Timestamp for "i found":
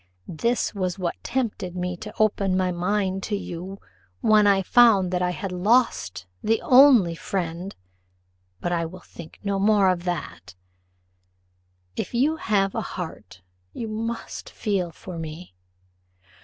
4.47-5.11